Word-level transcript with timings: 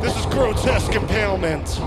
This 0.00 0.16
is 0.16 0.26
grotesque 0.26 0.94
impalement. 0.94 1.80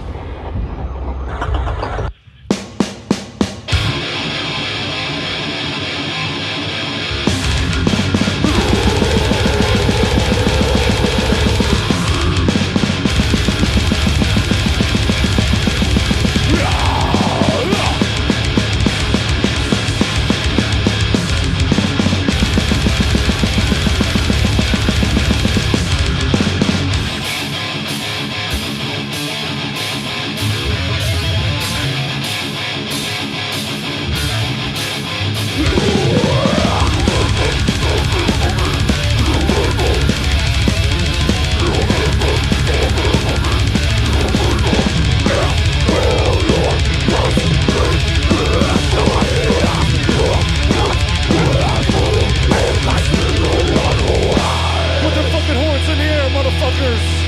Horns 55.82 55.90
in 55.90 55.98
the 55.98 56.04
air, 56.04 56.30
motherfuckers! 56.30 57.22